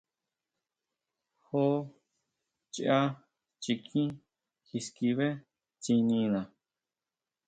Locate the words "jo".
1.45-1.63